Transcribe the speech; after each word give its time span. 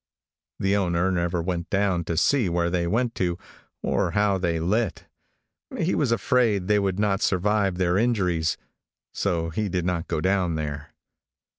The 0.59 0.75
owner 0.75 1.11
never 1.11 1.43
went 1.43 1.69
down 1.69 2.05
to 2.05 2.17
see 2.17 2.49
where 2.49 2.71
they 2.71 2.87
went 2.87 3.13
to, 3.21 3.37
or 3.83 4.09
how 4.17 4.39
they 4.39 4.59
lit. 4.59 5.05
He 5.77 5.93
was 5.93 6.11
afraid 6.11 6.67
they 6.67 6.79
would 6.79 6.97
not 6.97 7.21
survive 7.21 7.77
their 7.77 7.99
injuries, 7.99 8.57
so 9.13 9.51
he 9.51 9.69
did 9.69 9.85
not 9.85 10.07
go 10.07 10.19
down 10.19 10.55
there. 10.55 10.95